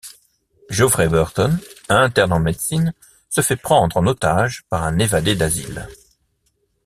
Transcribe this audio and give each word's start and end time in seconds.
Geoffrey 0.71 1.07
Burton, 1.09 1.59
interne 1.87 2.33
en 2.33 2.39
médecine, 2.39 2.91
se 3.29 3.41
fait 3.41 3.55
prendre 3.55 3.95
en 3.97 4.07
otage 4.07 4.65
par 4.67 4.81
un 4.83 4.97
évadé 4.97 5.35
d'asile. 5.35 5.87